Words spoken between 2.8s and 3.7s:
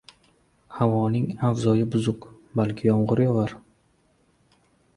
yomgʻir yogʻar.